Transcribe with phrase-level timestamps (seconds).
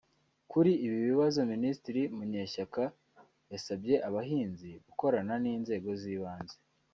[0.51, 2.83] Kuri ibi bibazo Minisitiri Munyeshyaka
[3.51, 6.55] yasabye abahinzi gukorana n’inzego z’ibanze